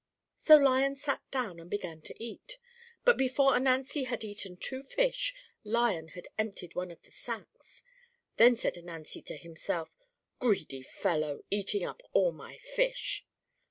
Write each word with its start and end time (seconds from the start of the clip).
So 0.35 0.55
Lion 0.57 0.95
sat 0.95 1.21
down 1.29 1.59
and 1.59 1.69
began 1.69 2.01
to 2.01 2.15
eat; 2.17 2.57
but 3.05 3.19
before 3.19 3.53
Ananzi 3.55 4.05
had 4.05 4.23
eaten 4.23 4.57
two 4.57 4.81
fish, 4.81 5.31
Lion 5.63 6.07
had 6.15 6.27
emptied 6.39 6.73
one 6.73 6.89
of 6.89 7.03
the 7.03 7.11
sacks. 7.11 7.83
Then 8.37 8.55
said 8.55 8.79
Ananzi 8.79 9.21
to 9.27 9.37
himself: 9.37 9.91
"Greedy 10.39 10.81
fellow, 10.81 11.43
eating 11.51 11.83
up 11.83 12.01
all 12.13 12.31
my 12.31 12.57
fish." 12.57 13.27